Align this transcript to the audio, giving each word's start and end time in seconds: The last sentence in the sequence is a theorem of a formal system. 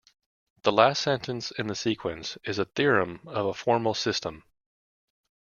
The 0.63 0.71
last 0.71 0.99
sentence 1.03 1.51
in 1.51 1.67
the 1.67 1.75
sequence 1.75 2.35
is 2.43 2.57
a 2.57 2.65
theorem 2.65 3.19
of 3.27 3.45
a 3.45 3.53
formal 3.53 3.93
system. 3.93 4.43